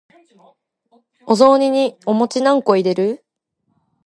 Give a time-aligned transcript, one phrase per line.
[1.27, 3.23] お雑煮にお餅何個入れる？